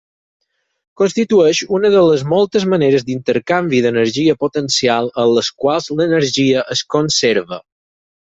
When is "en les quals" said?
5.25-5.93